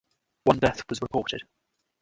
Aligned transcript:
One 0.45 0.57
death 0.57 0.81
was 0.89 0.99
reported. 0.99 1.43